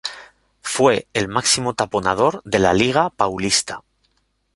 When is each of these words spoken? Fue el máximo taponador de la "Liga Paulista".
Fue 0.63 1.07
el 1.13 1.27
máximo 1.27 1.75
taponador 1.75 2.41
de 2.43 2.57
la 2.57 2.73
"Liga 2.73 3.11
Paulista". 3.11 3.83